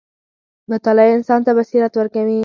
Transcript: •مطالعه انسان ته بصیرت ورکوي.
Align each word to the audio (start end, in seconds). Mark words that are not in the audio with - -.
•مطالعه 0.71 1.11
انسان 1.17 1.39
ته 1.45 1.51
بصیرت 1.57 1.93
ورکوي. 1.95 2.39